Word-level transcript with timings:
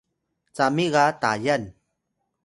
cami 0.55 0.85
ga 0.93 1.05
Tayal 1.21 1.63